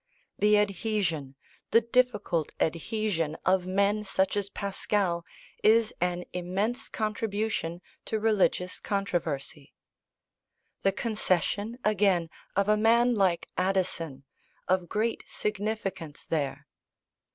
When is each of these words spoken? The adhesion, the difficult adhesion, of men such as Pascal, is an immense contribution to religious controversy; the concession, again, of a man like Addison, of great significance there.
The 0.39 0.57
adhesion, 0.57 1.35
the 1.69 1.81
difficult 1.81 2.53
adhesion, 2.59 3.37
of 3.45 3.67
men 3.67 4.03
such 4.03 4.35
as 4.35 4.49
Pascal, 4.49 5.23
is 5.61 5.93
an 6.01 6.23
immense 6.33 6.89
contribution 6.89 7.83
to 8.05 8.19
religious 8.19 8.79
controversy; 8.79 9.75
the 10.81 10.91
concession, 10.91 11.77
again, 11.85 12.31
of 12.55 12.67
a 12.67 12.77
man 12.77 13.13
like 13.13 13.47
Addison, 13.59 14.23
of 14.67 14.89
great 14.89 15.23
significance 15.27 16.25
there. 16.25 16.65